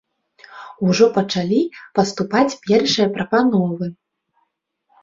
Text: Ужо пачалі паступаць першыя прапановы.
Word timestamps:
Ужо 0.87 1.05
пачалі 1.17 1.61
паступаць 1.99 2.51
першыя 2.67 3.07
прапановы. 3.19 3.85